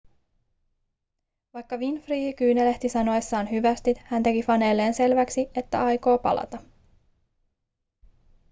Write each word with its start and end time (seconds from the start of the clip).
vaikka 1.53 1.77
winfrey 1.77 2.33
kyynelehti 2.33 2.89
sanoessaan 2.89 3.51
hyvästit 3.51 3.97
hän 4.05 4.23
teki 4.23 4.43
faneilleen 4.43 4.93
selväksi 4.93 5.49
että 5.55 5.83
aikoo 5.85 6.17
palata 6.17 6.57